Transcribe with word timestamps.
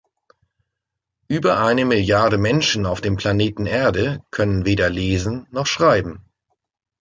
Über 1.27 1.59
eine 1.59 1.85
Milliarde 1.85 2.39
Menschen 2.39 2.87
auf 2.87 3.01
dem 3.01 3.17
Planeten 3.17 3.67
Erde 3.67 4.19
können 4.31 4.65
weder 4.65 4.89
lesen 4.89 5.45
noch 5.51 5.67
schreiben. 5.67 6.25